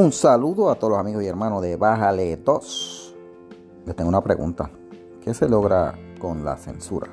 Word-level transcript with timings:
Un 0.00 0.12
saludo 0.12 0.70
a 0.70 0.76
todos 0.76 0.92
los 0.92 0.98
amigos 0.98 1.22
y 1.22 1.26
hermanos 1.26 1.60
de 1.60 1.76
Bájale 1.76 2.38
2. 2.38 3.16
Les 3.84 3.94
tengo 3.94 4.08
una 4.08 4.22
pregunta. 4.22 4.70
¿Qué 5.22 5.34
se 5.34 5.46
logra 5.46 5.94
con 6.18 6.42
la 6.42 6.56
censura? 6.56 7.08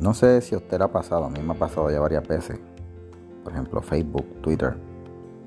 No 0.00 0.12
sé 0.12 0.42
si 0.42 0.54
a 0.54 0.58
usted 0.58 0.76
le 0.76 0.84
ha 0.84 0.92
pasado, 0.92 1.24
a 1.24 1.30
mí 1.30 1.40
me 1.40 1.54
ha 1.54 1.58
pasado 1.58 1.90
ya 1.90 1.98
varias 1.98 2.28
veces. 2.28 2.60
Por 3.42 3.54
ejemplo, 3.54 3.80
Facebook, 3.80 4.42
Twitter, 4.42 4.76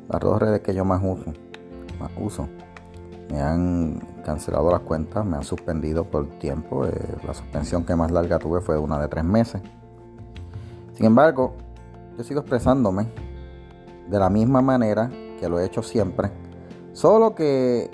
las 0.09 0.19
dos 0.19 0.39
redes 0.39 0.61
que 0.61 0.73
yo 0.73 0.83
más 0.83 1.03
uso. 1.03 1.31
Más 1.99 2.11
uso. 2.19 2.49
Me 3.29 3.39
han 3.39 4.01
cancelado 4.25 4.71
las 4.71 4.81
cuentas, 4.81 5.23
me 5.23 5.37
han 5.37 5.43
suspendido 5.43 6.05
por 6.05 6.25
tiempo. 6.39 6.87
Eh, 6.87 7.17
la 7.23 7.35
suspensión 7.35 7.85
que 7.85 7.95
más 7.95 8.09
larga 8.09 8.39
tuve 8.39 8.61
fue 8.61 8.79
una 8.79 8.99
de 8.99 9.07
tres 9.07 9.23
meses. 9.23 9.61
Sin 10.93 11.05
embargo, 11.05 11.53
yo 12.17 12.23
sigo 12.23 12.39
expresándome 12.39 13.26
de 14.09 14.19
la 14.19 14.29
misma 14.29 14.61
manera 14.61 15.09
que 15.39 15.49
lo 15.49 15.59
he 15.59 15.65
hecho 15.65 15.83
siempre, 15.83 16.31
solo 16.93 17.35
que 17.35 17.89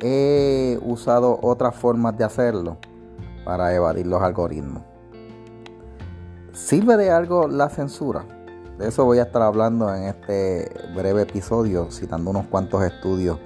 he 0.00 0.78
usado 0.82 1.38
otras 1.42 1.74
formas 1.74 2.16
de 2.16 2.24
hacerlo 2.24 2.78
para 3.44 3.74
evadir 3.74 4.06
los 4.06 4.22
algoritmos. 4.22 4.82
¿Sirve 6.52 6.96
de 6.96 7.10
algo 7.10 7.48
la 7.48 7.68
censura? 7.68 8.24
De 8.78 8.88
eso 8.88 9.04
voy 9.04 9.18
a 9.18 9.22
estar 9.22 9.42
hablando 9.42 9.94
en 9.94 10.04
este 10.04 10.70
breve 10.94 11.22
episodio, 11.22 11.90
citando 11.90 12.30
unos 12.30 12.46
cuantos 12.46 12.82
estudios 12.84 13.38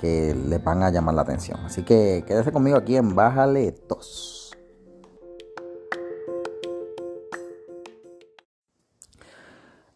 que 0.00 0.34
les 0.34 0.62
van 0.62 0.82
a 0.82 0.90
llamar 0.90 1.14
la 1.14 1.22
atención. 1.22 1.60
Así 1.64 1.82
que 1.82 2.24
quédese 2.26 2.52
conmigo 2.52 2.76
aquí 2.76 2.96
en 2.96 3.14
Bájale 3.14 3.74
2. 3.88 4.43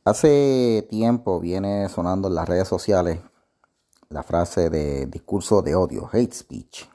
Hace 0.08 0.86
tiempo 0.88 1.38
viene 1.38 1.86
sonando 1.90 2.28
en 2.28 2.34
las 2.34 2.48
redes 2.48 2.66
sociales 2.66 3.20
la 4.08 4.22
frase 4.22 4.70
de 4.70 5.04
discurso 5.04 5.60
de 5.60 5.74
odio, 5.74 6.08
hate 6.10 6.32
speech. 6.32 6.88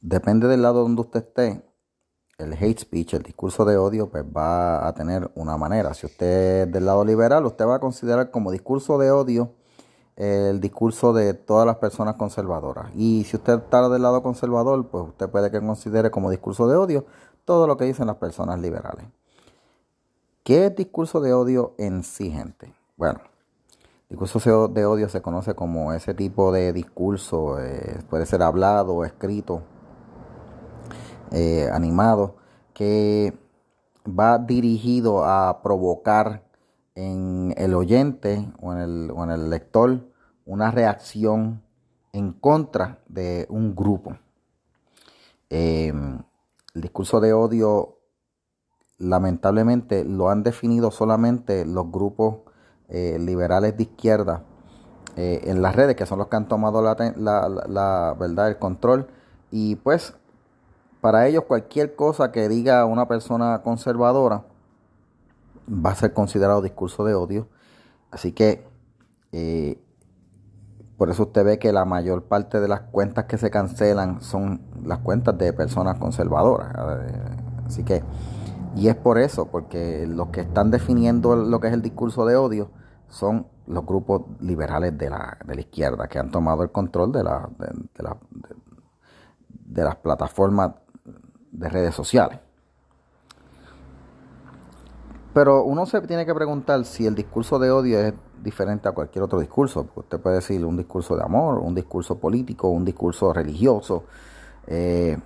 Depende 0.00 0.48
del 0.48 0.62
lado 0.62 0.80
donde 0.80 1.02
usted 1.02 1.20
esté, 1.20 1.62
el 2.38 2.54
hate 2.54 2.78
speech, 2.80 3.12
el 3.12 3.24
discurso 3.24 3.66
de 3.66 3.76
odio, 3.76 4.08
pues 4.08 4.24
va 4.24 4.88
a 4.88 4.94
tener 4.94 5.30
una 5.34 5.58
manera. 5.58 5.92
Si 5.92 6.06
usted 6.06 6.62
es 6.62 6.72
del 6.72 6.86
lado 6.86 7.04
liberal, 7.04 7.44
usted 7.44 7.66
va 7.66 7.74
a 7.74 7.78
considerar 7.78 8.30
como 8.30 8.50
discurso 8.50 8.96
de 8.96 9.10
odio 9.10 9.52
el 10.16 10.62
discurso 10.62 11.12
de 11.12 11.34
todas 11.34 11.66
las 11.66 11.76
personas 11.76 12.14
conservadoras. 12.14 12.90
Y 12.94 13.24
si 13.24 13.36
usted 13.36 13.64
está 13.64 13.86
del 13.90 14.00
lado 14.00 14.22
conservador, 14.22 14.88
pues 14.88 15.08
usted 15.08 15.28
puede 15.28 15.50
que 15.50 15.60
considere 15.60 16.10
como 16.10 16.30
discurso 16.30 16.66
de 16.68 16.76
odio 16.76 17.04
todo 17.44 17.66
lo 17.66 17.76
que 17.76 17.84
dicen 17.84 18.06
las 18.06 18.16
personas 18.16 18.58
liberales. 18.60 19.04
¿Qué 20.48 20.64
es 20.64 20.74
discurso 20.74 21.20
de 21.20 21.34
odio 21.34 21.74
en 21.76 22.02
sí, 22.02 22.30
gente? 22.30 22.72
Bueno, 22.96 23.20
discurso 24.08 24.68
de 24.68 24.86
odio 24.86 25.10
se 25.10 25.20
conoce 25.20 25.54
como 25.54 25.92
ese 25.92 26.14
tipo 26.14 26.52
de 26.52 26.72
discurso, 26.72 27.60
eh, 27.60 28.00
puede 28.08 28.24
ser 28.24 28.40
hablado, 28.42 29.04
escrito, 29.04 29.60
eh, 31.32 31.68
animado, 31.70 32.36
que 32.72 33.36
va 34.08 34.38
dirigido 34.38 35.22
a 35.22 35.60
provocar 35.62 36.44
en 36.94 37.52
el 37.58 37.74
oyente 37.74 38.50
o 38.62 38.72
en 38.72 38.78
el, 38.78 39.10
o 39.10 39.24
en 39.24 39.30
el 39.30 39.50
lector 39.50 40.00
una 40.46 40.70
reacción 40.70 41.62
en 42.14 42.32
contra 42.32 43.00
de 43.06 43.46
un 43.50 43.76
grupo. 43.76 44.16
Eh, 45.50 45.92
el 46.74 46.80
discurso 46.80 47.20
de 47.20 47.34
odio 47.34 47.97
lamentablemente 48.98 50.04
lo 50.04 50.28
han 50.28 50.42
definido 50.42 50.90
solamente 50.90 51.64
los 51.64 51.90
grupos 51.90 52.38
eh, 52.88 53.18
liberales 53.20 53.76
de 53.76 53.84
izquierda 53.84 54.42
eh, 55.16 55.42
en 55.44 55.62
las 55.62 55.74
redes, 55.74 55.96
que 55.96 56.06
son 56.06 56.18
los 56.18 56.28
que 56.28 56.36
han 56.36 56.48
tomado 56.48 56.82
la, 56.82 56.96
la, 57.16 58.16
verdad, 58.18 58.48
el 58.48 58.58
control. 58.58 59.08
Y 59.50 59.76
pues, 59.76 60.14
para 61.00 61.26
ellos 61.26 61.44
cualquier 61.44 61.94
cosa 61.94 62.32
que 62.32 62.48
diga 62.48 62.84
una 62.84 63.06
persona 63.08 63.62
conservadora 63.62 64.44
va 65.68 65.90
a 65.90 65.94
ser 65.94 66.12
considerado 66.12 66.62
discurso 66.62 67.04
de 67.04 67.14
odio. 67.14 67.48
Así 68.10 68.32
que, 68.32 68.66
eh, 69.32 69.80
por 70.96 71.10
eso 71.10 71.24
usted 71.24 71.44
ve 71.44 71.58
que 71.58 71.72
la 71.72 71.84
mayor 71.84 72.24
parte 72.24 72.58
de 72.60 72.66
las 72.66 72.80
cuentas 72.80 73.26
que 73.26 73.38
se 73.38 73.50
cancelan 73.50 74.20
son 74.22 74.62
las 74.84 74.98
cuentas 74.98 75.38
de 75.38 75.52
personas 75.52 75.98
conservadoras. 75.98 76.74
Así 77.66 77.84
que 77.84 78.02
y 78.76 78.88
es 78.88 78.96
por 78.96 79.18
eso, 79.18 79.46
porque 79.46 80.06
los 80.06 80.28
que 80.28 80.42
están 80.42 80.70
definiendo 80.70 81.36
lo 81.36 81.60
que 81.60 81.68
es 81.68 81.72
el 81.74 81.82
discurso 81.82 82.26
de 82.26 82.36
odio 82.36 82.70
son 83.08 83.46
los 83.66 83.84
grupos 83.84 84.22
liberales 84.40 84.96
de 84.96 85.10
la, 85.10 85.38
de 85.44 85.54
la 85.54 85.60
izquierda, 85.60 86.08
que 86.08 86.18
han 86.18 86.30
tomado 86.30 86.62
el 86.62 86.70
control 86.70 87.12
de, 87.12 87.22
la, 87.22 87.48
de, 87.58 88.02
la, 88.02 88.16
de 89.50 89.84
las 89.84 89.96
plataformas 89.96 90.72
de 91.52 91.68
redes 91.68 91.94
sociales. 91.94 92.38
Pero 95.34 95.64
uno 95.64 95.86
se 95.86 96.00
tiene 96.02 96.24
que 96.26 96.34
preguntar 96.34 96.84
si 96.84 97.06
el 97.06 97.14
discurso 97.14 97.58
de 97.58 97.70
odio 97.70 98.00
es 98.00 98.14
diferente 98.42 98.88
a 98.88 98.92
cualquier 98.92 99.24
otro 99.24 99.38
discurso. 99.38 99.86
Usted 99.94 100.18
puede 100.20 100.36
decir 100.36 100.64
un 100.64 100.76
discurso 100.76 101.16
de 101.16 101.22
amor, 101.22 101.58
un 101.58 101.74
discurso 101.74 102.18
político, 102.18 102.68
un 102.68 102.84
discurso 102.84 103.32
religioso. 103.32 104.04
Eh, 104.66 105.16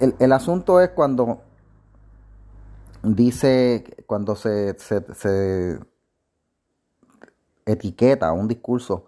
el, 0.00 0.14
el, 0.18 0.32
asunto 0.32 0.80
es 0.80 0.90
cuando 0.90 1.42
dice 3.14 3.84
cuando 4.06 4.34
se, 4.34 4.76
se, 4.78 5.78
etiqueta 7.64 8.32
un 8.32 8.48
discurso, 8.48 9.06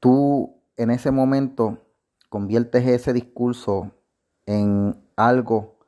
tú 0.00 0.54
en 0.76 0.90
ese 0.90 1.10
momento 1.10 1.78
conviertes 2.28 2.86
ese 2.86 3.12
discurso 3.12 3.92
en 4.46 5.00
algo 5.16 5.78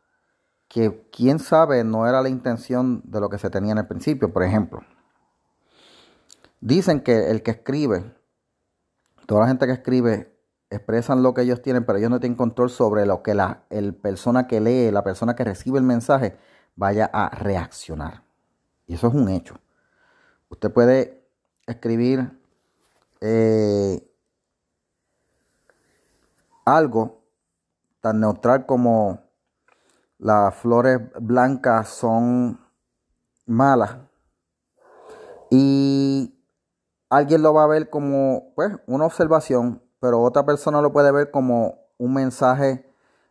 que 0.69 1.09
quién 1.10 1.38
sabe 1.38 1.84
no 1.84 2.06
era 2.06 2.21
la 2.22 2.28
intención 2.28 3.03
de 3.04 3.21
lo 3.21 3.28
que 3.28 3.38
se 3.38 3.50
tenía 3.50 3.72
en 3.72 3.78
el 3.78 3.87
principio. 3.87 4.33
Por 4.33 4.43
ejemplo, 4.43 4.81
dicen 6.60 7.00
que 7.00 7.31
el 7.31 7.43
que 7.43 7.53
escribe, 7.53 8.15
toda 9.27 9.43
la 9.43 9.49
gente 9.49 9.66
que 9.66 9.72
escribe 9.72 10.34
expresan 10.76 11.22
lo 11.22 11.34
que 11.34 11.42
ellos 11.42 11.62
tienen, 11.62 11.84
pero 11.84 11.98
ellos 11.98 12.10
no 12.10 12.20
tienen 12.20 12.36
control 12.36 12.70
sobre 12.70 13.06
lo 13.06 13.22
que 13.22 13.34
la 13.34 13.64
el 13.70 13.94
persona 13.94 14.46
que 14.46 14.60
lee, 14.60 14.90
la 14.90 15.04
persona 15.04 15.34
que 15.36 15.44
recibe 15.44 15.78
el 15.78 15.84
mensaje, 15.84 16.36
vaya 16.76 17.10
a 17.12 17.28
reaccionar. 17.30 18.22
Y 18.86 18.94
eso 18.94 19.08
es 19.08 19.14
un 19.14 19.28
hecho. 19.28 19.56
Usted 20.48 20.72
puede 20.72 21.26
escribir 21.66 22.38
eh, 23.20 24.06
algo 26.64 27.22
tan 28.00 28.20
neutral 28.20 28.66
como 28.66 29.20
las 30.18 30.54
flores 30.54 31.00
blancas 31.20 31.88
son 31.88 32.60
malas 33.46 33.96
y 35.50 36.34
alguien 37.10 37.42
lo 37.42 37.54
va 37.54 37.64
a 37.64 37.68
ver 37.68 37.91
como 37.91 38.52
pues 38.54 38.72
una 38.86 39.06
observación 39.06 39.84
pero 40.04 40.20
otra 40.20 40.44
persona 40.44 40.82
lo 40.82 40.92
puede 40.92 41.10
ver 41.12 41.31
como 41.31 41.78
un 41.97 42.12
mensaje 42.12 42.84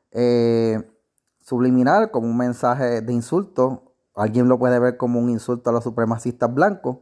eh, 0.10 0.82
subliminal, 1.40 2.10
como 2.10 2.26
un 2.26 2.36
mensaje 2.36 3.02
de 3.02 3.14
insulto. 3.14 3.94
Alguien 4.16 4.50
lo 4.50 4.58
puede 4.58 4.80
ver 4.80 4.98
como 4.98 5.20
un 5.20 5.30
insulto 5.30 5.70
a 5.70 5.74
los 5.74 5.84
supremacistas 5.84 6.52
blancos 6.52 6.98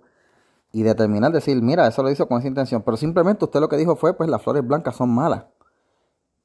y 0.74 0.84
determinar, 0.84 1.32
decir, 1.32 1.62
mira, 1.62 1.88
eso 1.88 2.04
lo 2.04 2.12
hizo 2.12 2.28
con 2.28 2.40
esa 2.40 2.50
intención. 2.50 2.82
Pero 2.82 2.98
simplemente 2.98 3.46
usted 3.46 3.62
lo 3.62 3.70
que 3.70 3.78
dijo 3.78 3.96
fue, 3.96 4.14
pues 4.14 4.30
las 4.30 4.42
flores 4.42 4.68
blancas 4.68 4.98
son 4.98 5.09
malas, 5.09 5.46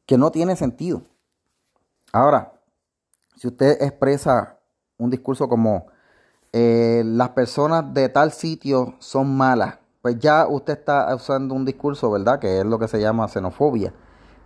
que 0.07 0.17
no 0.17 0.31
tiene 0.31 0.55
sentido. 0.55 1.03
Ahora, 2.13 2.53
si 3.35 3.49
usted 3.49 3.83
expresa 3.83 4.61
un 4.99 5.11
discurso 5.11 5.49
como, 5.49 5.89
eh, 6.53 7.03
las 7.05 7.31
personas 7.31 7.93
de 7.93 8.09
tal 8.09 8.31
sitio 8.31 8.95
son 9.01 9.37
malas, 9.37 9.81
pues 10.07 10.21
ya 10.21 10.47
usted 10.47 10.75
está 10.75 11.13
usando 11.13 11.53
un 11.53 11.65
discurso, 11.65 12.09
¿verdad? 12.13 12.39
Que 12.39 12.61
es 12.61 12.65
lo 12.65 12.79
que 12.79 12.87
se 12.87 13.01
llama 13.01 13.27
xenofobia. 13.27 13.93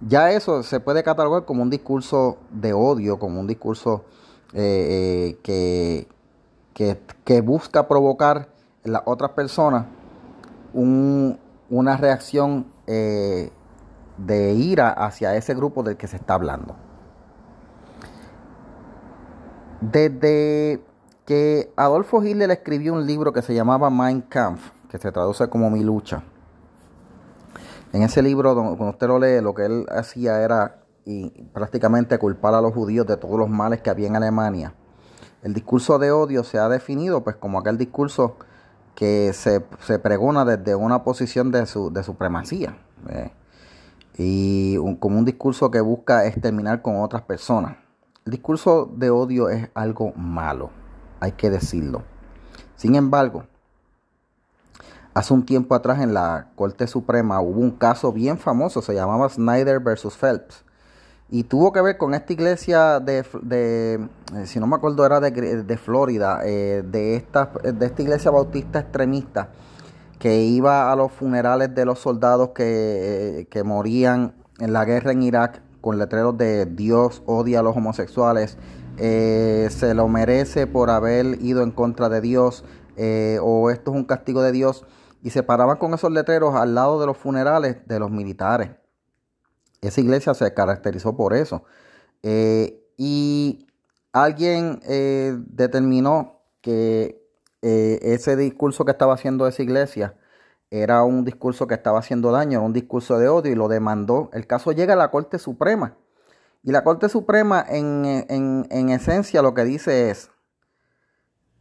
Ya 0.01 0.31
eso 0.31 0.63
se 0.63 0.81
puede 0.81 1.03
catalogar 1.03 1.45
como 1.45 1.63
un 1.63 1.69
discurso 1.69 2.39
de 2.51 2.73
odio, 2.73 3.19
como 3.19 3.41
un 3.41 3.47
discurso 3.47 4.07
eh, 4.55 5.37
eh, 5.47 6.09
que, 6.73 7.41
busca 7.43 7.87
provocar 7.89 8.49
en 8.85 8.93
las 8.93 9.03
otras 9.05 9.33
personas 9.33 9.85
una 10.73 11.99
reacción 11.99 12.65
eh, 12.87 13.51
de 14.17 14.55
ira 14.55 14.89
hacia 14.89 15.37
ese 15.37 15.53
grupo 15.55 15.83
del 15.83 15.99
que 15.99 16.09
se 16.09 16.17
está 16.17 16.33
hablando. 16.33 16.75
Desde 19.83 20.83
que 21.27 21.71
Adolfo 21.77 22.25
Hitler 22.25 22.51
escribió 22.51 22.95
un 22.95 23.07
libro 23.07 23.35
que 23.35 23.43
se 23.43 23.53
llamaba 23.53 23.91
Mein 23.91 24.23
Kampf, 24.23 24.80
que 24.91 24.99
se 24.99 25.13
traduce 25.13 25.49
como 25.49 25.71
Mi 25.71 25.83
lucha. 25.83 26.23
En 27.93 28.03
ese 28.03 28.23
libro, 28.23 28.55
cuando 28.55 28.91
usted 28.91 29.07
lo 29.09 29.19
lee, 29.19 29.41
lo 29.41 29.55
que 29.55 29.65
él 29.65 29.87
hacía 29.91 30.43
era 30.43 30.83
y 31.05 31.31
prácticamente 31.53 32.19
culpar 32.19 32.55
a 32.55 32.61
los 32.61 32.75
judíos 32.75 33.07
de 33.07 33.17
todos 33.17 33.39
los 33.39 33.49
males 33.49 33.81
que 33.81 33.91
había 33.91 34.09
en 34.09 34.17
Alemania. 34.17 34.75
El 35.43 35.55
discurso 35.55 35.99
de 35.99 36.13
odio 36.13 36.45
se 36.45 36.59
ha 36.59 36.69
definido 36.69 37.25
pues 37.25 37.37
como 37.37 37.59
aquel 37.59 37.79
discurso 37.79 38.37
que 38.95 39.33
se, 39.33 39.61
pregona 39.99 40.45
desde 40.45 40.75
una 40.75 41.03
posición 41.03 41.51
de, 41.51 41.65
su, 41.67 41.91
de 41.91 42.03
supremacía. 42.03 42.77
Y 44.19 44.77
como 44.99 45.19
un 45.19 45.25
discurso 45.25 45.71
que 45.71 45.81
busca 45.81 46.27
exterminar 46.27 46.83
con 46.83 47.01
otras 47.01 47.23
personas. 47.23 47.77
El 48.27 48.33
discurso 48.33 48.91
de 48.95 49.09
odio 49.09 49.49
es 49.49 49.71
algo 49.75 50.13
malo, 50.15 50.71
hay 51.21 51.33
que 51.33 51.49
decirlo. 51.49 52.03
Sin 52.77 52.95
embargo, 52.95 53.45
hace 55.21 55.35
un 55.35 55.45
tiempo 55.45 55.75
atrás 55.75 56.01
en 56.01 56.15
la 56.15 56.47
Corte 56.57 56.87
Suprema 56.87 57.43
hubo 57.43 57.61
un 57.61 57.73
caso 57.73 58.11
bien 58.11 58.39
famoso, 58.39 58.81
se 58.81 58.95
llamaba 58.95 59.29
Snyder 59.29 59.79
versus 59.79 60.17
Phelps. 60.17 60.65
Y 61.29 61.45
tuvo 61.45 61.73
que 61.73 61.81
ver 61.83 61.99
con 61.99 62.15
esta 62.15 62.33
iglesia 62.33 62.99
de, 63.01 63.25
eh, 63.51 63.99
si 64.47 64.59
no 64.59 64.67
me 64.67 64.77
acuerdo, 64.77 65.05
era 65.05 65.21
de, 65.21 65.31
de 65.31 65.77
Florida, 65.77 66.41
eh, 66.45 66.83
de, 66.85 67.17
esta, 67.17 67.53
de 67.63 67.87
esta 67.87 68.03
iglesia 68.03 68.31
bautista 68.31 68.81
extremista 68.81 69.51
que 70.19 70.43
iba 70.43 70.91
a 70.91 70.97
los 70.97 71.13
funerales 71.13 71.75
de 71.75 71.85
los 71.85 71.99
soldados 71.99 72.51
que, 72.51 73.41
eh, 73.41 73.47
que 73.49 73.63
morían 73.63 74.33
en 74.59 74.73
la 74.73 74.85
guerra 74.87 75.13
en 75.13 75.23
Irak 75.23 75.63
con 75.83 75.99
letreros 75.99 76.37
de 76.37 76.67
Dios 76.67 77.23
odia 77.27 77.61
a 77.61 77.63
los 77.63 77.77
homosexuales, 77.77 78.59
se 78.99 79.95
lo 79.95 80.09
merece 80.09 80.67
por 80.67 80.91
haber 80.91 81.41
ido 81.43 81.63
en 81.63 81.71
contra 81.71 82.11
de 82.11 82.21
Dios, 82.21 82.65
o 83.41 83.71
esto 83.71 83.91
es 83.93 83.97
un 83.97 84.05
castigo 84.05 84.43
de 84.43 84.53
Dios, 84.53 84.85
y 85.23 85.31
se 85.31 85.43
paraban 85.43 85.77
con 85.77 85.95
esos 85.95 86.11
letreros 86.11 86.55
al 86.55 86.75
lado 86.75 87.01
de 87.01 87.07
los 87.07 87.17
funerales 87.17 87.87
de 87.87 87.99
los 87.99 88.11
militares. 88.11 88.71
Esa 89.81 90.01
iglesia 90.01 90.35
se 90.35 90.53
caracterizó 90.53 91.17
por 91.17 91.35
eso. 91.35 91.65
Eh, 92.23 92.83
y 92.97 93.67
alguien 94.13 94.81
eh, 94.85 95.37
determinó 95.39 96.41
que 96.61 97.23
eh, 97.63 97.99
ese 98.03 98.37
discurso 98.37 98.85
que 98.85 98.93
estaba 98.93 99.15
haciendo 99.15 99.47
esa 99.47 99.63
iglesia 99.63 100.15
era 100.71 101.03
un 101.03 101.25
discurso 101.25 101.67
que 101.67 101.75
estaba 101.75 101.99
haciendo 101.99 102.31
daño, 102.31 102.63
un 102.63 102.73
discurso 102.73 103.19
de 103.19 103.29
odio 103.29 103.53
y 103.53 103.57
lo 103.57 103.69
demandó. 103.69 104.31
El 104.33 104.47
caso 104.47 104.73
llega 104.73 104.95
a 104.95 104.97
la 104.97 105.11
Corte 105.11 105.39
Suprema. 105.39 105.97
Y 106.63 106.73
la 106.73 106.85
Corte 106.85 107.09
Suprema 107.09 107.65
en, 107.67 108.05
en 108.69 108.91
esencia 108.91 109.41
lo 109.41 109.55
que 109.55 109.65
dice 109.65 110.11
es, 110.11 110.31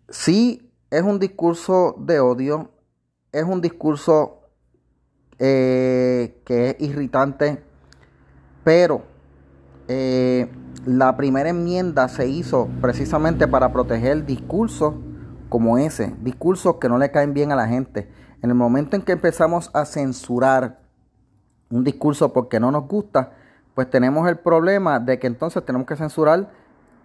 si 0.09 0.73
es 0.91 1.03
un 1.03 1.19
discurso 1.19 1.95
de 1.97 2.19
odio, 2.19 2.71
es 3.31 3.43
un 3.43 3.61
discurso 3.61 4.35
que 5.37 6.35
es 6.47 6.75
irritante 6.79 7.63
pero 8.63 9.01
eh, 9.87 10.47
la 10.85 11.17
primera 11.17 11.49
enmienda 11.49 12.07
se 12.07 12.27
hizo 12.27 12.69
precisamente 12.81 13.47
para 13.47 13.71
proteger 13.71 14.25
discursos 14.25 14.93
como 15.49 15.77
ese, 15.77 16.15
discursos 16.21 16.75
que 16.75 16.89
no 16.89 16.97
le 16.97 17.11
caen 17.11 17.33
bien 17.33 17.51
a 17.51 17.55
la 17.55 17.67
gente. 17.67 18.11
En 18.41 18.51
el 18.51 18.55
momento 18.55 18.95
en 18.95 19.01
que 19.01 19.13
empezamos 19.13 19.71
a 19.73 19.85
censurar 19.85 20.81
un 21.71 21.83
discurso 21.83 22.31
porque 22.31 22.59
no 22.59 22.71
nos 22.71 22.87
gusta, 22.87 23.31
pues 23.73 23.89
tenemos 23.89 24.27
el 24.29 24.37
problema 24.37 24.99
de 24.99 25.17
que 25.17 25.27
entonces 25.27 25.65
tenemos 25.65 25.87
que 25.87 25.95
censurar 25.95 26.49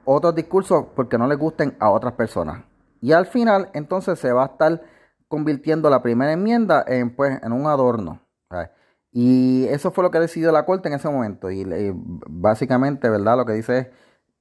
otros 0.05 0.35
discursos 0.35 0.85
porque 0.95 1.17
no 1.17 1.27
les 1.27 1.39
gusten 1.39 1.77
a 1.81 1.91
otras 1.91 2.13
personas. 2.13 2.63
Y 3.01 3.13
al 3.13 3.27
final 3.27 3.71
entonces 3.73 4.19
se 4.19 4.33
va 4.33 4.43
a 4.43 4.47
estar 4.49 4.83
convirtiendo 5.29 5.91
la 5.91 6.03
primera 6.03 6.33
enmienda 6.33 6.85
en, 6.87 7.15
pues, 7.15 7.43
en 7.43 7.53
un 7.53 7.67
adorno. 7.67 8.21
Y 9.17 9.67
eso 9.69 9.93
fue 9.93 10.03
lo 10.03 10.11
que 10.11 10.19
decidió 10.19 10.51
la 10.51 10.67
Corte 10.67 10.89
en 10.89 10.95
ese 10.95 11.09
momento. 11.09 11.51
Y, 11.51 11.65
básicamente, 12.29 13.09
¿verdad? 13.09 13.37
Lo 13.37 13.47
que 13.47 13.53
dice 13.53 13.79
es 13.79 13.89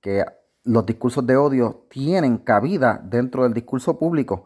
que 0.01 0.25
los 0.63 0.85
discursos 0.85 1.25
de 1.27 1.37
odio 1.37 1.85
tienen 1.89 2.37
cabida 2.37 2.99
dentro 3.03 3.43
del 3.43 3.53
discurso 3.53 3.99
público. 3.99 4.45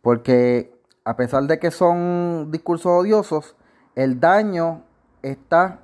Porque 0.00 0.80
a 1.04 1.16
pesar 1.16 1.44
de 1.44 1.58
que 1.58 1.72
son 1.72 2.50
discursos 2.52 2.92
odiosos, 2.92 3.56
el 3.96 4.20
daño 4.20 4.84
está 5.22 5.80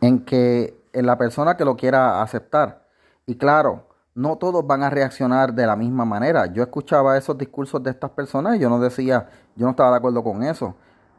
en 0.00 0.24
que 0.24 0.82
en 0.92 1.06
la 1.06 1.18
persona 1.18 1.56
que 1.56 1.64
lo 1.64 1.76
quiera 1.76 2.22
aceptar. 2.22 2.86
Y 3.26 3.36
claro, 3.36 3.89
no 4.14 4.36
todos 4.36 4.66
van 4.66 4.82
a 4.82 4.90
reaccionar 4.90 5.54
de 5.54 5.66
la 5.66 5.76
misma 5.76 6.04
manera. 6.04 6.46
Yo 6.46 6.62
escuchaba 6.62 7.16
esos 7.16 7.38
discursos 7.38 7.82
de 7.82 7.90
estas 7.90 8.10
personas 8.10 8.56
y 8.56 8.58
yo 8.58 8.68
no 8.68 8.80
decía, 8.80 9.28
yo 9.56 9.64
no 9.66 9.70
estaba 9.70 9.90
de 9.90 9.96
acuerdo 9.96 10.22
con 10.22 10.42
eso. 10.42 10.74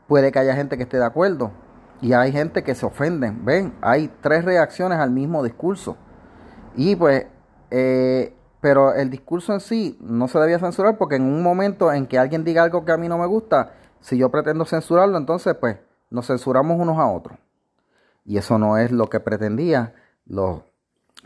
Puede 0.08 0.32
que 0.32 0.40
haya 0.40 0.56
gente 0.56 0.78
que 0.78 0.84
esté 0.84 0.98
de 0.98 1.06
acuerdo 1.06 1.52
y 2.02 2.14
hay 2.14 2.32
gente 2.32 2.64
que 2.64 2.76
se 2.76 2.86
ofenden. 2.86 3.46
Ven, 3.46 3.74
hay 3.82 4.12
tres 4.22 4.44
reacciones 4.44 5.00
al 5.00 5.12
mismo 5.12 5.44
discurso. 5.44 5.96
Y 6.76 6.96
pues, 6.96 7.28
eh, 7.70 8.36
pero 8.60 8.94
el 8.94 9.10
discurso 9.10 9.54
en 9.54 9.60
sí 9.60 9.98
no 10.02 10.28
se 10.28 10.40
debía 10.40 10.60
censurar 10.60 10.98
porque 10.98 11.16
en 11.16 11.24
un 11.24 11.42
momento 11.42 11.92
en 11.94 12.08
que 12.08 12.20
alguien 12.20 12.44
diga 12.44 12.64
algo 12.64 12.86
que 12.86 12.92
a 12.92 12.98
mí 12.98 13.08
no 13.08 13.18
me 13.18 13.26
gusta, 13.26 13.74
si 14.00 14.18
yo 14.18 14.30
pretendo 14.30 14.66
censurarlo, 14.66 15.18
entonces 15.18 15.56
pues 15.56 15.78
nos 16.10 16.28
censuramos 16.28 16.80
unos 16.80 16.98
a 16.98 17.08
otros. 17.08 17.38
Y 18.26 18.38
eso 18.38 18.58
no 18.58 18.78
es 18.78 18.92
lo 18.92 19.08
que 19.08 19.20
pretendía 19.20 19.94
los 20.26 20.62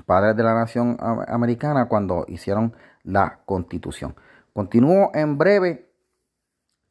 padres 0.04 0.36
de 0.36 0.44
la 0.44 0.54
nación 0.54 0.98
americana 1.00 1.88
cuando 1.88 2.26
hicieron 2.28 2.76
la 3.04 3.40
constitución. 3.46 4.16
Continúo 4.54 5.12
en 5.14 5.38
breve 5.38 5.90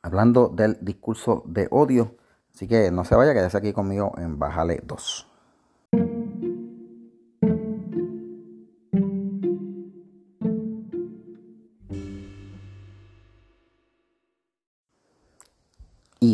hablando 0.03 0.49
del 0.49 0.79
discurso 0.81 1.43
de 1.47 1.67
odio. 1.71 2.17
Así 2.55 2.69
que 2.69 2.91
no 2.91 3.05
se 3.05 3.17
vaya, 3.17 3.35
quédese 3.35 3.59
aquí 3.59 3.73
conmigo 3.73 4.13
en 4.17 4.39
Bájale 4.39 4.81
2. 4.85 5.34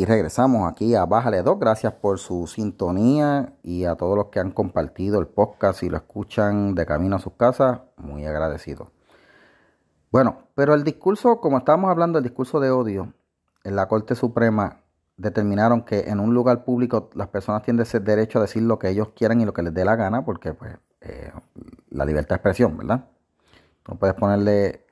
Y 0.01 0.07
regresamos 0.07 0.67
aquí 0.67 0.95
a 0.95 1.05
Bájale 1.05 1.43
2. 1.43 1.59
Gracias 1.61 1.93
por 1.93 2.19
su 2.19 2.47
sintonía 2.47 3.53
y 3.63 3.85
a 3.85 3.97
todos 3.97 4.17
los 4.17 4.29
que 4.29 4.41
han 4.41 4.51
compartido 4.51 5.21
el 5.21 5.27
podcast 5.27 5.83
y 5.83 5.91
lo 5.91 5.99
escuchan 5.99 6.75
de 6.75 6.87
camino 6.87 7.17
a 7.17 7.19
sus 7.19 7.35
casas. 7.35 7.81
Muy 7.99 8.25
agradecido. 8.25 8.93
Bueno, 10.11 10.45
pero 10.55 10.73
el 10.73 10.85
discurso, 10.85 11.39
como 11.43 11.59
estábamos 11.59 11.91
hablando, 11.91 12.17
el 12.17 12.25
discurso 12.25 12.61
de 12.61 12.71
odio, 12.71 13.13
en 13.63 13.77
la 13.77 13.89
Corte 13.89 14.15
Suprema 14.15 14.79
determinaron 15.19 15.83
que 15.83 16.09
en 16.09 16.19
un 16.19 16.33
lugar 16.33 16.65
público 16.65 17.11
las 17.13 17.29
personas 17.29 17.63
tienen 17.63 17.83
ese 17.83 18.01
derecho 18.01 18.39
a 18.39 18.43
decir 18.43 18.63
lo 18.63 18.79
que 18.79 18.89
ellos 18.89 19.11
quieran 19.15 19.43
y 19.43 19.45
lo 19.45 19.53
que 19.53 19.61
les 19.61 19.75
dé 19.75 19.85
la 19.85 19.97
gana, 19.97 20.25
porque 20.25 20.55
pues 20.55 20.79
eh, 21.03 21.31
la 21.91 22.07
libertad 22.07 22.31
de 22.31 22.37
expresión, 22.37 22.75
¿verdad? 22.79 23.05
No 23.87 23.97
puedes 23.97 24.17
ponerle 24.17 24.87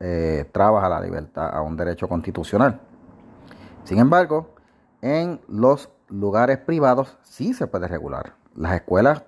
eh, 0.00 0.44
trabas 0.52 0.84
a 0.84 0.90
la 0.90 1.00
libertad, 1.00 1.48
a 1.50 1.62
un 1.62 1.78
derecho 1.78 2.06
constitucional. 2.10 2.82
Sin 3.88 3.98
embargo, 3.98 4.54
en 5.00 5.40
los 5.48 5.88
lugares 6.08 6.58
privados 6.58 7.16
sí 7.22 7.54
se 7.54 7.66
puede 7.66 7.88
regular. 7.88 8.34
Las 8.54 8.74
escuelas, 8.74 9.24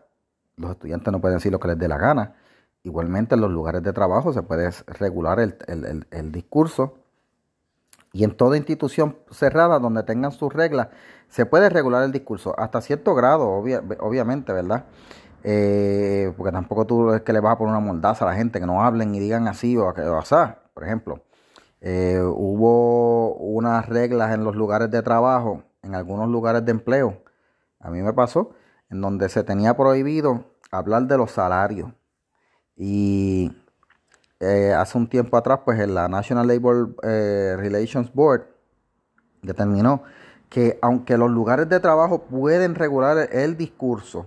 los 0.57 0.73
estudiantes 0.73 1.11
no 1.11 1.21
pueden 1.21 1.39
decir 1.39 1.51
lo 1.51 1.59
que 1.59 1.69
les 1.69 1.79
dé 1.79 1.89
la 1.89 1.97
gana. 1.97 2.35
Igualmente 2.83 3.37
en 3.37 3.41
los 3.41 3.51
lugares 3.51 3.83
de 3.83 3.93
trabajo 3.93 4.35
se 4.35 4.43
puede 4.43 4.71
regular 4.87 5.41
el 5.41 6.33
discurso 6.33 7.01
y 8.13 8.25
en 8.25 8.37
toda 8.37 8.59
institución 8.59 9.17
cerrada 9.31 9.79
donde 9.79 10.03
tengan 10.03 10.33
sus 10.33 10.53
reglas, 10.53 10.89
se 11.29 11.47
puede 11.47 11.71
regular 11.71 12.03
el 12.03 12.13
discurso 12.13 12.55
hasta 12.59 12.83
cierto 12.83 13.15
grado, 13.15 13.49
obviamente, 13.49 14.53
¿verdad? 14.53 14.85
Eh, 15.43 16.35
porque 16.37 16.53
tampoco 16.53 16.87
tú 16.87 17.13
es 17.15 17.23
que 17.23 17.33
le 17.33 17.41
vas 17.41 17.55
a 17.55 17.59
poner 17.59 17.75
una 17.75 17.81
moldaza 17.81 18.27
a 18.27 18.29
la 18.29 18.35
gente, 18.35 18.61
que 18.61 18.67
no 18.67 18.83
hablen 18.83 19.15
y 19.15 19.21
digan 19.21 19.49
así 19.49 19.77
o, 19.77 19.89
así. 19.89 20.35
Por 20.75 20.85
ejemplo, 20.85 21.23
eh, 21.81 22.21
hubo 22.23 23.35
unas 23.35 23.89
reglas 23.89 24.35
en 24.35 24.45
los 24.45 24.57
lugares 24.57 24.91
de 24.91 25.03
trabajo, 25.03 25.63
en 25.83 25.95
algunos 25.95 26.29
lugares 26.29 26.65
de 26.65 26.73
empleo, 26.73 27.23
a 27.79 27.91
mí 27.91 28.03
me 28.03 28.13
pasó, 28.13 28.51
en 28.91 29.01
donde 29.01 29.29
se 29.29 29.43
tenía 29.43 29.77
prohibido 29.77 30.45
hablar 30.71 31.05
de 31.05 31.17
los 31.17 31.31
salarios. 31.31 31.91
Y 32.77 33.53
eh, 34.41 34.73
hace 34.73 34.99
un 34.99 35.09
tiempo 35.09 35.37
atrás, 35.37 35.61
pues 35.65 35.87
la 35.89 36.09
National 36.09 36.47
Labor 36.47 36.97
eh, 37.03 37.55
Relations 37.59 38.13
Board 38.13 38.47
determinó 39.43 40.03
que 40.49 40.79
aunque 40.83 41.17
los 41.17 41.31
lugares 41.31 41.69
de 41.69 41.81
trabajo 41.81 42.23
pueden 42.23 42.75
regular 42.75 43.29
el 43.33 43.57
discurso, 43.57 44.27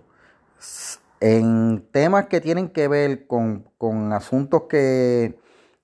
en 1.19 1.87
temas 1.91 2.27
que 2.27 2.41
tienen 2.41 2.69
que 2.69 2.87
ver 2.87 3.27
con, 3.27 3.65
asuntos 4.13 4.63
que 4.63 5.39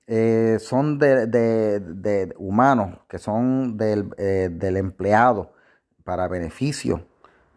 eh, 0.09 0.57
son 0.59 0.99
de, 0.99 2.33
humanos, 2.37 2.99
que 3.07 3.19
son 3.19 3.77
del, 3.77 4.09
del 4.09 4.77
empleado 4.77 5.53
para 6.03 6.27
beneficio 6.27 7.05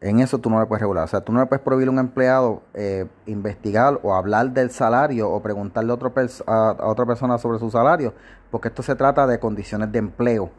en 0.02 0.18
eso 0.18 0.38
tú 0.38 0.50
no 0.50 0.60
le 0.60 0.66
puedes 0.66 0.80
regular. 0.80 1.04
O 1.04 1.08
sea, 1.08 1.20
tú 1.20 1.32
no 1.32 1.40
le 1.40 1.46
puedes 1.46 1.64
prohibir 1.64 1.88
a 1.88 1.90
un 1.92 2.00
empleado 2.00 2.62
eh, 2.74 3.06
investigar 3.26 4.00
o 4.02 4.14
hablar 4.14 4.50
del 4.50 4.70
salario 4.70 5.30
o 5.30 5.40
preguntarle 5.40 5.92
a, 5.92 5.94
otro 5.94 6.12
a, 6.46 6.76
otra 6.88 7.06
persona 7.06 7.38
sobre 7.38 7.60
su 7.60 7.70
salario, 7.70 8.12
porque 8.50 8.68
esto 8.68 8.82
se 8.82 8.96
trata 8.96 9.26
de 9.28 9.38
condiciones 9.38 9.92
de 9.92 10.00
empleo. 10.00 10.50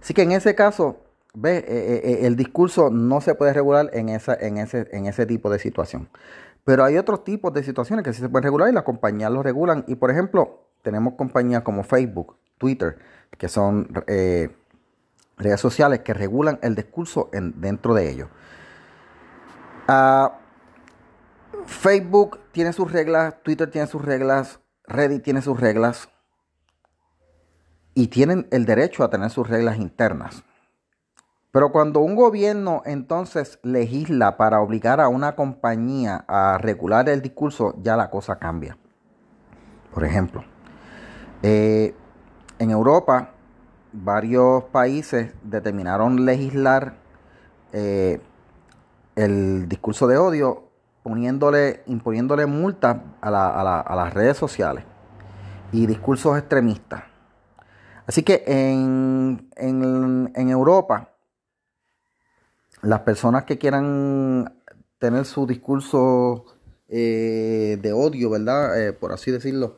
Así 0.00 0.12
que 0.12 0.22
en 0.22 0.32
ese 0.32 0.54
caso, 0.54 0.98
ve, 1.34 1.58
eh, 1.58 1.64
eh, 1.66 2.18
el 2.26 2.36
discurso 2.36 2.90
no 2.90 3.22
se 3.22 3.34
puede 3.34 3.54
regular 3.54 3.88
en, 3.94 4.10
esa, 4.10 4.34
en, 4.34 4.58
ese, 4.58 4.86
en 4.92 5.06
ese 5.06 5.24
tipo 5.24 5.48
de 5.48 5.58
situación. 5.58 6.10
Pero 6.64 6.84
hay 6.84 6.98
otros 6.98 7.24
tipos 7.24 7.54
de 7.54 7.62
situaciones 7.62 8.04
que 8.04 8.12
sí 8.12 8.20
se 8.20 8.28
pueden 8.28 8.44
regular 8.44 8.68
y 8.68 8.72
las 8.72 8.84
compañías 8.84 9.30
lo 9.30 9.42
regulan. 9.42 9.84
Y 9.88 9.94
por 9.94 10.10
ejemplo, 10.10 10.66
tenemos 10.82 11.14
compañías 11.14 11.62
como 11.62 11.82
Facebook, 11.82 12.36
Twitter, 12.58 12.98
que 13.38 13.48
son 13.48 13.88
eh, 14.06 14.54
redes 15.36 15.60
sociales 15.60 16.00
que 16.00 16.14
regulan 16.14 16.58
el 16.62 16.74
discurso 16.74 17.30
en, 17.32 17.60
dentro 17.60 17.94
de 17.94 18.10
ellos. 18.10 18.28
Ah, 19.88 20.38
Facebook 21.66 22.40
tiene 22.52 22.72
sus 22.72 22.90
reglas, 22.92 23.42
Twitter 23.42 23.70
tiene 23.70 23.86
sus 23.86 24.04
reglas, 24.04 24.60
Reddit 24.86 25.22
tiene 25.22 25.42
sus 25.42 25.58
reglas 25.58 26.08
y 27.94 28.08
tienen 28.08 28.48
el 28.50 28.64
derecho 28.64 29.04
a 29.04 29.10
tener 29.10 29.30
sus 29.30 29.48
reglas 29.48 29.78
internas. 29.78 30.42
Pero 31.52 31.72
cuando 31.72 32.00
un 32.00 32.14
gobierno 32.14 32.82
entonces 32.86 33.58
legisla 33.62 34.36
para 34.36 34.60
obligar 34.60 35.00
a 35.00 35.08
una 35.08 35.34
compañía 35.34 36.24
a 36.28 36.58
regular 36.58 37.08
el 37.08 37.22
discurso, 37.22 37.74
ya 37.82 37.96
la 37.96 38.10
cosa 38.10 38.38
cambia. 38.38 38.78
Por 39.92 40.04
ejemplo, 40.04 40.44
eh, 41.42 41.94
en 42.58 42.70
Europa 42.70 43.30
varios 43.92 44.64
países 44.64 45.32
determinaron 45.42 46.24
legislar 46.24 46.94
eh, 47.72 48.20
el 49.16 49.68
discurso 49.68 50.06
de 50.06 50.18
odio 50.18 50.70
poniéndole, 51.02 51.82
imponiéndole 51.86 52.46
multas 52.46 52.98
a, 53.20 53.30
las 53.30 54.14
redes 54.14 54.36
sociales 54.36 54.84
y 55.72 55.86
discursos 55.86 56.38
extremistas. 56.38 57.04
Así 58.06 58.22
que 58.22 58.42
en, 58.46 59.50
Europa, 60.34 61.10
las 62.82 63.00
personas 63.00 63.44
que 63.44 63.58
quieran 63.58 64.52
tener 64.98 65.24
su 65.24 65.46
discurso 65.46 66.44
eh, 66.88 67.78
de 67.80 67.92
odio, 67.92 68.30
¿verdad? 68.30 68.80
Eh, 68.80 68.92
por 68.92 69.12
así 69.12 69.30
decirlo, 69.30 69.76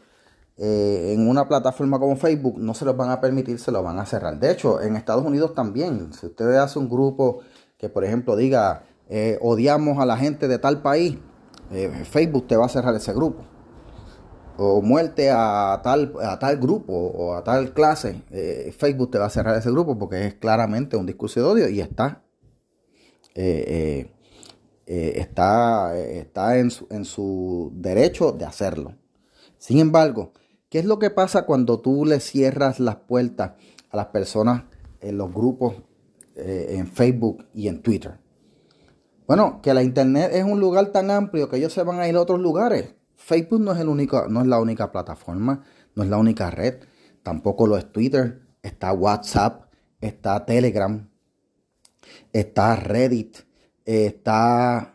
eh, 0.58 1.14
en 1.14 1.28
una 1.28 1.48
plataforma 1.48 1.98
como 1.98 2.14
Facebook, 2.16 2.58
no 2.58 2.74
se 2.74 2.84
los 2.84 2.94
van 2.96 3.10
a 3.10 3.20
permitir, 3.20 3.58
se 3.58 3.72
lo 3.72 3.82
van 3.82 3.98
a 3.98 4.04
cerrar. 4.04 4.38
De 4.38 4.50
hecho, 4.50 4.82
en 4.82 4.96
Estados 4.96 5.24
Unidos 5.24 5.54
también, 5.54 6.12
si 6.12 6.26
ustedes 6.26 6.58
hacen 6.58 6.82
un 6.82 6.90
grupo 6.90 7.40
que, 7.78 7.88
por 7.88 8.04
ejemplo, 8.04 8.36
diga, 8.36 8.84
eh, 9.08 9.38
odiamos 9.40 9.98
a 9.98 10.06
la 10.06 10.16
gente 10.16 10.48
de 10.48 10.58
tal 10.58 10.82
país, 10.82 11.16
eh, 11.70 12.04
Facebook 12.04 12.46
te 12.48 12.56
va 12.56 12.66
a 12.66 12.68
cerrar 12.68 12.94
ese 12.94 13.14
grupo. 13.14 13.44
O 14.58 14.82
muerte 14.82 15.30
a 15.30 15.80
tal, 15.82 16.12
a 16.22 16.38
tal 16.38 16.58
grupo 16.58 16.92
o 16.92 17.34
a 17.34 17.42
tal 17.42 17.72
clase, 17.72 18.22
Facebook 18.76 19.10
te 19.10 19.18
va 19.18 19.24
a 19.26 19.30
cerrar 19.30 19.56
ese 19.56 19.70
grupo 19.70 19.98
porque 19.98 20.26
es 20.26 20.34
claramente 20.34 20.94
un 20.96 21.06
discurso 21.06 21.40
de 21.40 21.46
odio 21.46 21.68
y 21.70 21.80
está, 21.80 22.22
está, 24.84 25.96
está 25.96 26.58
en, 26.58 26.70
su, 26.70 26.86
en 26.90 27.06
su 27.06 27.72
derecho 27.74 28.32
de 28.32 28.44
hacerlo. 28.44 28.94
Sin 29.56 29.78
embargo, 29.78 30.32
¿qué 30.72 30.78
es 30.78 30.86
lo 30.86 30.98
que 30.98 31.10
pasa 31.10 31.44
cuando 31.44 31.80
tú 31.80 32.06
le 32.06 32.18
cierras 32.18 32.80
las 32.80 32.96
puertas 32.96 33.52
a 33.90 33.96
las 33.98 34.06
personas 34.06 34.62
en 35.02 35.18
los 35.18 35.30
grupos 35.30 35.74
en 36.34 36.86
Facebook 36.86 37.44
y 37.52 37.68
en 37.68 37.82
Twitter? 37.82 38.18
Bueno, 39.26 39.60
que 39.60 39.74
la 39.74 39.82
internet 39.82 40.30
es 40.32 40.44
un 40.44 40.60
lugar 40.60 40.86
tan 40.86 41.10
amplio 41.10 41.50
que 41.50 41.58
ellos 41.58 41.74
se 41.74 41.82
van 41.82 42.00
a 42.00 42.08
ir 42.08 42.16
a 42.16 42.22
otros 42.22 42.40
lugares. 42.40 42.94
Facebook 43.16 43.60
no 43.60 43.72
es, 43.72 43.80
el 43.80 43.88
único, 43.90 44.26
no 44.28 44.40
es 44.40 44.46
la 44.46 44.60
única 44.60 44.90
plataforma, 44.90 45.62
no 45.94 46.04
es 46.04 46.08
la 46.08 46.16
única 46.16 46.50
red, 46.50 46.76
tampoco 47.22 47.66
lo 47.66 47.76
es 47.76 47.92
Twitter, 47.92 48.40
está 48.62 48.94
WhatsApp, 48.94 49.70
está 50.00 50.46
Telegram, 50.46 51.06
está 52.32 52.76
Reddit, 52.76 53.40
está 53.84 54.94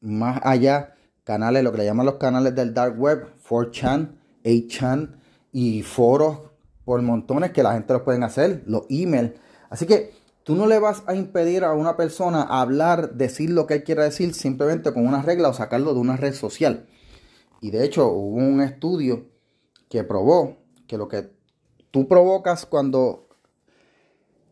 más 0.00 0.40
allá 0.44 0.94
canales, 1.24 1.62
lo 1.62 1.72
que 1.72 1.78
le 1.78 1.84
llaman 1.84 2.06
los 2.06 2.14
canales 2.14 2.54
del 2.54 2.72
dark 2.72 2.98
web, 2.98 3.26
4chan, 3.46 4.16
8chan 4.44 5.16
y 5.52 5.82
foros 5.82 6.38
por 6.84 7.02
montones 7.02 7.50
que 7.52 7.62
la 7.62 7.74
gente 7.74 7.92
los 7.92 8.02
pueden 8.02 8.22
hacer, 8.22 8.62
los 8.66 8.84
emails. 8.88 9.32
Así 9.68 9.86
que 9.86 10.12
Tú 10.50 10.56
no 10.56 10.66
le 10.66 10.78
vas 10.78 11.02
a 11.06 11.14
impedir 11.14 11.64
a 11.64 11.74
una 11.74 11.96
persona 11.96 12.42
hablar, 12.42 13.14
decir 13.14 13.50
lo 13.50 13.66
que 13.66 13.74
él 13.74 13.84
quiera 13.84 14.04
decir 14.04 14.34
simplemente 14.34 14.92
con 14.92 15.06
una 15.06 15.22
regla 15.22 15.48
o 15.48 15.52
sacarlo 15.52 15.92
de 15.92 16.00
una 16.00 16.16
red 16.16 16.34
social. 16.34 16.88
Y 17.60 17.70
de 17.70 17.84
hecho 17.84 18.08
hubo 18.08 18.36
un 18.36 18.60
estudio 18.62 19.28
que 19.88 20.02
probó 20.02 20.56
que 20.86 20.96
lo 20.96 21.08
que 21.08 21.30
tú 21.90 22.08
provocas 22.08 22.64
cuando 22.64 23.28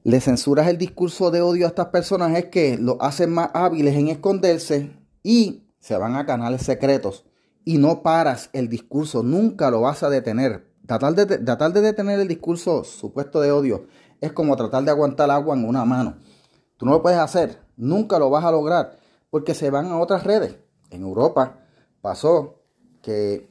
le 0.04 0.21
censuras 0.21 0.68
el 0.68 0.78
discurso 0.78 1.30
de 1.30 1.40
odio 1.40 1.64
a 1.64 1.71
estas 1.71 1.87
personas 1.87 2.37
es 2.37 2.47
que 2.47 2.76
lo 2.76 3.00
hacen 3.02 3.30
más 3.30 3.50
hábiles 3.54 3.97
en 3.97 4.09
esconderse 4.09 4.92
y 5.23 5.64
se 5.80 5.97
van 5.97 6.16
a 6.16 6.26
canales 6.26 6.62
secretos 6.62 7.25
y 7.68 7.76
no 7.76 8.02
paras 8.02 8.48
el 8.54 8.70
discurso, 8.70 9.22
nunca 9.22 9.70
lo 9.70 9.82
vas 9.82 10.02
a 10.02 10.08
detener. 10.08 10.72
Tratar 10.87 11.14
de, 11.14 11.26
tratar 11.26 11.70
de 11.75 11.82
detener 11.82 12.18
el 12.18 12.26
discurso 12.26 12.82
supuesto 12.82 13.42
de 13.42 13.52
odio 13.52 13.84
es 14.22 14.32
como 14.32 14.56
tratar 14.56 14.84
de 14.84 14.90
aguantar 14.90 15.30
agua 15.30 15.54
en 15.54 15.68
una 15.68 15.84
mano. 15.84 16.14
Tú 16.78 16.87
no 16.87 16.92
lo 16.92 17.02
puedes 17.02 17.18
hacer, 17.18 17.58
nunca 17.76 18.18
lo 18.18 18.30
vas 18.30 18.42
a 18.46 18.52
lograr, 18.52 18.96
porque 19.28 19.52
se 19.52 19.68
van 19.68 19.84
a 19.88 19.98
otras 19.98 20.25
redes. 20.25 20.56
En 20.88 21.02
Europa 21.02 21.58
pasó 22.00 22.62
que 23.02 23.50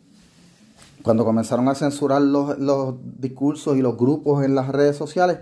cuando 1.04 1.24
comenzaron 1.24 1.68
a 1.68 1.76
censurar 1.76 2.24
los, 2.24 2.96
discursos 3.20 3.78
y 3.78 3.84
los 3.84 3.98
grupos 3.98 4.44
en 4.44 4.56
las 4.56 4.70
redes 4.70 4.98
sociales, 4.98 5.42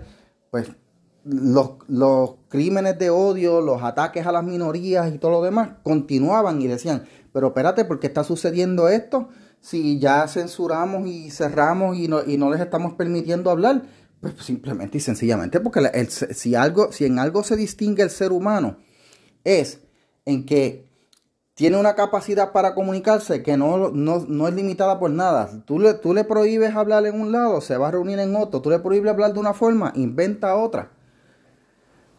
pues 0.50 0.70
los, 1.24 1.70
los, 1.88 2.34
crímenes 2.50 2.98
de 2.98 3.08
odio, 3.08 3.62
los 3.62 3.82
ataques 3.82 4.26
a 4.26 4.32
las 4.32 4.44
minorías 4.44 5.14
y 5.14 5.16
todo 5.16 5.30
lo 5.30 5.42
demás 5.42 5.70
continuaban 5.82 6.60
y 6.60 6.66
decían, 6.66 7.06
pero 7.36 7.48
espérate, 7.48 7.84
¿por 7.84 8.00
qué 8.00 8.06
está 8.06 8.24
sucediendo 8.24 8.88
esto? 8.88 9.28
Si 9.60 9.98
ya 9.98 10.26
censuramos 10.26 11.06
y 11.06 11.30
cerramos 11.30 11.94
y 11.98 12.08
no, 12.08 12.24
y 12.26 12.38
no 12.38 12.50
les 12.50 12.62
estamos 12.62 12.94
permitiendo 12.94 13.50
hablar, 13.50 13.82
pues 14.22 14.36
simplemente 14.38 14.96
y 14.96 15.00
sencillamente 15.02 15.60
porque 15.60 16.08
si, 16.08 16.54
algo, 16.54 16.90
si 16.92 17.04
en 17.04 17.18
algo 17.18 17.44
se 17.44 17.56
distingue 17.56 18.02
el 18.02 18.08
ser 18.08 18.32
humano 18.32 18.78
es 19.44 19.80
en 20.24 20.46
que 20.46 20.88
tiene 21.52 21.76
una 21.76 21.94
capacidad 21.94 22.52
para 22.52 22.74
comunicarse 22.74 23.42
que 23.42 23.58
no, 23.58 23.90
no, 23.90 24.48
es 24.48 24.54
limitada 24.54 24.98
por 24.98 25.10
nada. 25.10 25.62
Tú 25.66 25.78
le, 25.78 25.92
tú 25.92 26.14
le 26.14 26.24
prohíbes 26.24 26.74
hablar 26.74 27.04
en 27.04 27.20
un 27.20 27.32
lado, 27.32 27.60
se 27.60 27.76
va 27.76 27.88
a 27.88 27.90
reunir 27.90 28.18
en 28.18 28.34
otro. 28.34 28.62
Tú 28.62 28.70
le 28.70 28.78
prohíbes 28.78 29.12
hablar 29.12 29.34
de 29.34 29.40
una 29.40 29.52
forma, 29.52 29.92
inventa 29.94 30.56
otra. 30.56 30.92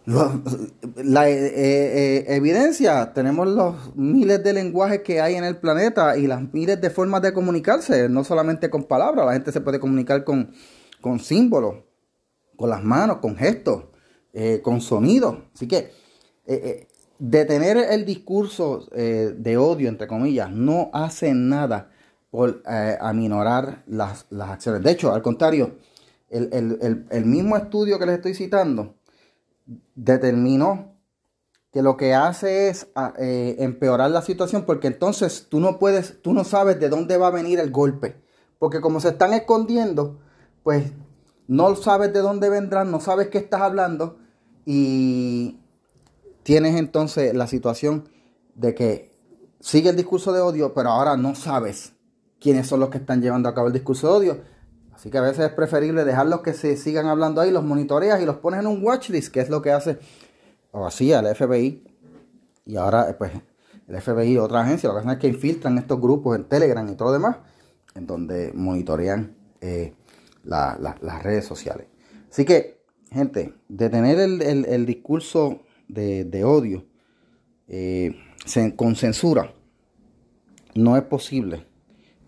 La 0.07 1.29
eh, 1.29 1.35
eh, 1.35 2.25
evidencia, 2.29 3.13
tenemos 3.13 3.47
los 3.47 3.95
miles 3.95 4.41
de 4.43 4.53
lenguajes 4.53 5.01
que 5.01 5.19
hay 5.19 5.35
en 5.35 5.43
el 5.43 5.57
planeta 5.57 6.17
y 6.17 6.27
las 6.27 6.53
miles 6.53 6.79
de 6.79 6.89
formas 6.89 7.21
de 7.21 7.33
comunicarse, 7.33 8.07
no 8.07 8.23
solamente 8.23 8.69
con 8.69 8.85
palabras, 8.85 9.25
la 9.25 9.33
gente 9.33 9.51
se 9.51 9.61
puede 9.61 9.79
comunicar 9.79 10.23
con, 10.23 10.53
con 11.01 11.19
símbolos 11.19 11.87
con 12.57 12.69
las 12.69 12.83
manos, 12.83 13.17
con 13.17 13.37
gestos, 13.37 13.83
eh, 14.33 14.59
con 14.61 14.81
sonidos. 14.81 15.37
Así 15.53 15.67
que 15.69 15.77
eh, 15.77 15.91
eh, 16.47 16.87
detener 17.19 17.77
el 17.77 18.05
discurso 18.05 18.87
de 18.91 19.57
odio, 19.57 19.87
entre 19.87 20.07
comillas, 20.07 20.51
no 20.51 20.89
hace 20.91 21.33
nada 21.33 21.91
por 22.29 22.61
aminorar 22.99 23.83
las, 23.87 24.25
acciones. 24.31 24.83
De 24.83 24.91
hecho, 24.91 25.13
al 25.13 25.21
contrario, 25.21 25.77
el, 26.29 27.25
mismo 27.25 27.55
estudio 27.55 27.97
que 27.97 28.05
les 28.05 28.15
estoy 28.15 28.33
citando 28.33 28.96
determinó 29.95 30.95
que 31.71 31.81
lo 31.81 31.97
que 31.97 32.13
hace 32.13 32.69
es 32.69 32.87
empeorar 33.25 34.09
la 34.11 34.21
situación 34.21 34.63
porque 34.65 34.87
entonces 34.87 35.47
tú 35.49 35.59
no 35.59 35.77
puedes, 35.79 36.21
tú 36.21 36.33
no 36.33 36.43
sabes 36.43 36.79
de 36.79 36.89
dónde 36.89 37.17
va 37.17 37.27
a 37.27 37.31
venir 37.31 37.59
el 37.59 37.71
golpe. 37.71 38.15
Porque 38.57 38.81
como 38.81 38.99
se 38.99 39.09
están 39.09 39.33
escondiendo, 39.33 40.19
pues 40.63 40.91
no 41.47 41.75
sabes 41.75 42.11
de 42.13 42.19
dónde 42.19 42.49
vendrán, 42.49 42.89
no 42.89 42.99
sabes 42.99 43.27
qué 43.27 43.37
estás 43.37 43.61
hablando 43.61 44.17
y 44.65 45.59
tienes 46.43 46.75
entonces 46.75 47.35
la 47.35 47.47
situación 47.47 48.09
de 48.55 48.73
que 48.73 49.11
sigue 49.59 49.89
el 49.89 49.95
discurso 49.95 50.33
de 50.33 50.41
odio, 50.41 50.73
pero 50.73 50.89
ahora 50.89 51.15
no 51.15 51.35
sabes 51.35 51.93
quiénes 52.39 52.67
son 52.67 52.79
los 52.79 52.89
que 52.89 52.97
están 52.97 53.21
llevando 53.21 53.49
a 53.49 53.53
cabo 53.53 53.67
el 53.67 53.73
discurso 53.73 54.07
de 54.07 54.13
odio. 54.13 54.41
Así 54.97 55.11
que 55.11 55.19
a 55.19 55.21
veces 55.21 55.45
es 55.45 55.51
preferible 55.51 56.05
dejarlos 56.05 56.41
que 56.41 56.53
se 56.53 56.75
sigan 56.75 57.05
hablando 57.05 57.39
ahí, 57.39 57.51
los 57.51 57.63
monitoreas 57.63 58.19
y 58.19 58.25
los 58.25 58.37
pones 58.37 58.61
en 58.61 58.65
un 58.65 58.83
watchlist, 58.83 59.31
que 59.31 59.41
es 59.41 59.47
lo 59.47 59.61
que 59.61 59.71
hace 59.71 59.99
o 60.71 60.87
hacía 60.87 61.19
el 61.19 61.35
FBI. 61.35 61.83
Y 62.65 62.77
ahora, 62.77 63.15
pues, 63.15 63.31
el 63.87 64.01
FBI, 64.01 64.39
otra 64.39 64.61
agencia, 64.61 64.89
lo 64.89 64.95
que 64.95 65.01
hacen 65.01 65.11
es 65.11 65.19
que 65.19 65.27
infiltran 65.27 65.77
estos 65.77 66.01
grupos 66.01 66.35
en 66.35 66.45
Telegram 66.45 66.89
y 66.89 66.95
todo 66.95 67.09
lo 67.09 67.13
demás, 67.13 67.37
en 67.93 68.07
donde 68.07 68.51
monitorean 68.55 69.35
eh, 69.61 69.93
las 70.43 71.21
redes 71.21 71.45
sociales. 71.45 71.85
Así 72.31 72.43
que, 72.43 72.81
gente, 73.11 73.53
detener 73.69 74.19
el, 74.19 74.85
discurso 74.87 75.61
de, 75.87 76.43
odio 76.43 76.85
eh, 77.67 78.15
con 78.75 78.95
censura 78.95 79.53
no 80.73 80.97
es 80.97 81.03
posible 81.03 81.67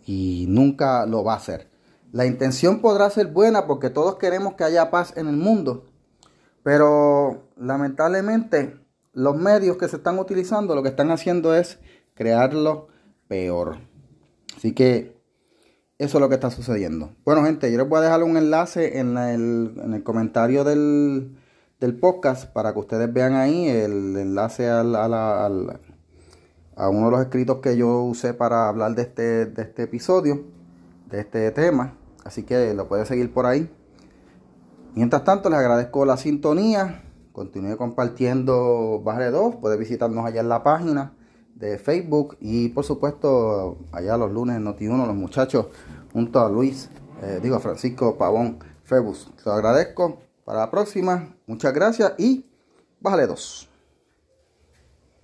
y 0.05 0.45
nunca 0.47 1.07
lo 1.07 1.23
va 1.23 1.33
a 1.33 1.37
hacer. 1.37 1.68
La 2.11 2.25
intención 2.25 2.81
podrá 2.81 3.09
ser 3.09 3.27
buena 3.27 3.67
porque 3.67 3.89
todos 3.89 4.15
queremos 4.15 4.55
que 4.55 4.63
haya 4.63 4.89
paz 4.89 5.13
en 5.15 5.27
el 5.27 5.37
mundo, 5.37 5.85
pero 6.63 7.43
lamentablemente 7.55 8.79
los 9.13 9.35
medios 9.35 9.77
que 9.77 9.87
se 9.87 9.97
están 9.97 10.17
utilizando 10.17 10.75
lo 10.75 10.81
que 10.81 10.89
están 10.89 11.11
haciendo 11.11 11.53
es 11.53 11.77
crearlo 12.15 12.87
peor. 13.27 13.77
Así 14.57 14.73
que 14.73 15.19
eso 15.99 16.17
es 16.17 16.21
lo 16.21 16.29
que 16.29 16.35
está 16.35 16.49
sucediendo. 16.49 17.11
Bueno, 17.25 17.43
gente, 17.43 17.71
yo 17.71 17.77
les 17.77 17.87
voy 17.87 17.99
a 17.99 18.01
dejar 18.01 18.23
un 18.23 18.37
enlace 18.37 18.99
en, 18.99 19.17
el, 19.17 20.01
comentario 20.03 20.63
del, 20.63 21.35
podcast 21.99 22.51
para 22.51 22.73
que 22.73 22.79
ustedes 22.79 23.11
vean 23.13 23.35
ahí 23.35 23.67
el 23.67 24.17
enlace 24.17 24.67
al, 24.67 24.95
a 24.95 26.89
uno 26.89 27.05
de 27.05 27.11
los 27.11 27.21
escritos 27.21 27.59
que 27.59 27.77
yo 27.77 28.01
usé 28.03 28.33
para 28.33 28.67
hablar 28.67 28.95
de 28.95 29.03
este, 29.03 29.45
de 29.45 29.61
este 29.61 29.83
episodio, 29.83 30.45
de 31.09 31.19
este 31.19 31.51
tema. 31.51 31.98
Así 32.23 32.43
que 32.43 32.73
lo 32.73 32.87
pueden 32.87 33.05
seguir 33.05 33.33
por 33.33 33.45
ahí. 33.45 33.69
Mientras 34.95 35.23
tanto, 35.23 35.49
les 35.49 35.59
agradezco 35.59 36.05
la 36.05 36.17
sintonía. 36.17 37.03
Continúe 37.31 37.77
compartiendo 37.77 39.01
Baje 39.03 39.31
2. 39.31 39.55
Puede 39.55 39.77
visitarnos 39.77 40.25
allá 40.25 40.41
en 40.41 40.49
la 40.49 40.63
página 40.63 41.13
de 41.55 41.77
Facebook. 41.77 42.37
Y 42.39 42.69
por 42.69 42.83
supuesto, 42.83 43.77
allá 43.91 44.17
los 44.17 44.31
lunes 44.31 44.57
en 44.57 44.65
Noti1, 44.65 45.05
los 45.07 45.15
muchachos, 45.15 45.67
junto 46.11 46.39
a 46.39 46.49
Luis, 46.49 46.89
eh, 47.21 47.39
digo 47.41 47.55
a 47.55 47.59
Francisco 47.59 48.17
Pavón 48.17 48.59
Febus. 48.83 49.29
Te 49.35 49.43
lo 49.45 49.53
agradezco. 49.53 50.19
Para 50.43 50.59
la 50.59 50.71
próxima, 50.71 51.35
muchas 51.45 51.73
gracias 51.73 52.13
y 52.17 52.45
Bájale 53.01 53.27
2. 53.27 53.68